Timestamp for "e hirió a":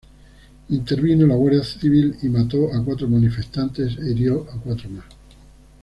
3.99-4.59